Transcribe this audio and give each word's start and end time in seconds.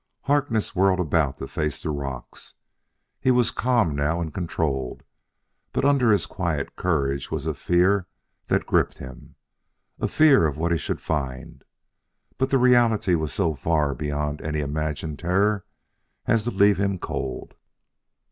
Harkness 0.21 0.75
whirled 0.75 0.99
about 0.99 1.37
to 1.37 1.47
face 1.47 1.83
the 1.83 1.91
rocks. 1.91 2.55
He 3.19 3.29
was 3.29 3.51
calm 3.51 3.95
now 3.95 4.19
and 4.19 4.33
controlled, 4.33 5.03
but 5.73 5.85
under 5.85 6.11
his 6.11 6.25
quiet 6.25 6.75
courage 6.75 7.29
was 7.29 7.45
a 7.45 7.53
fear 7.53 8.07
that 8.47 8.65
gripped 8.65 8.97
him. 8.97 9.35
A 9.99 10.07
fear 10.07 10.47
of 10.47 10.57
what 10.57 10.71
he 10.71 10.77
should 10.79 11.01
find! 11.01 11.63
But 12.39 12.49
the 12.49 12.57
reality 12.57 13.13
was 13.13 13.31
so 13.31 13.53
far 13.53 13.93
beyond 13.93 14.41
any 14.41 14.61
imagined 14.61 15.19
terror 15.19 15.65
as 16.25 16.45
to 16.45 16.49
leave 16.49 16.79
him 16.79 16.97
cold. 16.97 17.53